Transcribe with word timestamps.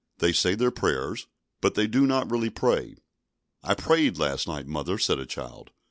They 0.17 0.33
say 0.33 0.55
their 0.55 0.71
prayers, 0.71 1.27
but 1.61 1.75
they 1.75 1.85
do 1.85 2.07
not 2.07 2.31
really 2.31 2.49
pray. 2.49 2.95
"I 3.61 3.75
prayed 3.75 4.17
last 4.17 4.47
night, 4.47 4.65
mother," 4.65 4.97
said 4.97 5.19
a 5.19 5.27
child. 5.27 5.69